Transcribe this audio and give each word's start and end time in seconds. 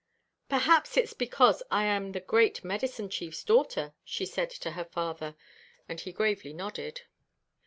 "Perhaps 0.49 0.97
it's 0.97 1.13
because 1.13 1.61
I 1.69 1.83
am 1.83 2.11
the 2.13 2.19
great 2.19 2.63
Medicine 2.63 3.07
Chief's 3.07 3.43
daughter," 3.43 3.93
she 4.03 4.25
said 4.25 4.49
to 4.49 4.71
her 4.71 4.85
father; 4.85 5.35
and 5.87 5.99
he 5.99 6.11
gravely 6.11 6.53
nodded. 6.53 7.01